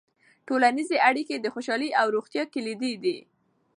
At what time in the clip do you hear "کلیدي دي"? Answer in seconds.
2.53-3.17